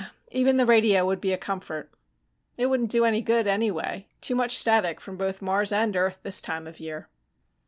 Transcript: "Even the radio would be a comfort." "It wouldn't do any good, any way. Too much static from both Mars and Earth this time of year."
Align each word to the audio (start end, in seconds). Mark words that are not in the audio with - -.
"Even 0.31 0.57
the 0.57 0.65
radio 0.65 1.05
would 1.05 1.21
be 1.21 1.31
a 1.31 1.37
comfort." 1.37 1.91
"It 2.57 2.65
wouldn't 2.65 2.89
do 2.89 3.05
any 3.05 3.21
good, 3.21 3.45
any 3.45 3.69
way. 3.69 4.07
Too 4.19 4.33
much 4.33 4.57
static 4.57 4.99
from 4.99 5.15
both 5.15 5.43
Mars 5.43 5.71
and 5.71 5.95
Earth 5.95 6.17
this 6.23 6.41
time 6.41 6.65
of 6.65 6.79
year." 6.79 7.07